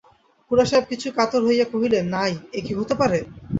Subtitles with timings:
[0.51, 3.19] খুড়াসাহেব কিছু কাতর হইয়া কহিলেন, নাই, এ কি হতে পারে?